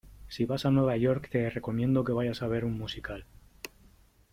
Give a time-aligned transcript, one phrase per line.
[0.29, 3.27] Si vas a Nueva York te recomiendo que vayas a ver un musical.